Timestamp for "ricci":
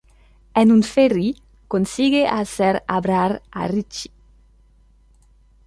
3.67-4.09